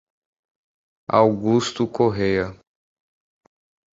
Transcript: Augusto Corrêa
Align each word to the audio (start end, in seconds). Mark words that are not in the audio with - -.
Augusto 1.11 1.85
Corrêa 1.85 2.57